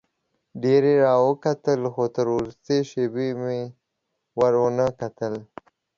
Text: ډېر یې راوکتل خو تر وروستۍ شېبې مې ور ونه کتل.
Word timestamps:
ډېر 0.63 0.83
یې 0.91 0.95
راوکتل 1.07 1.81
خو 1.93 2.03
تر 2.15 2.25
وروستۍ 2.35 2.79
شېبې 2.89 3.29
مې 3.41 3.61
ور 4.39 4.53
ونه 4.61 4.85
کتل. 4.99 5.33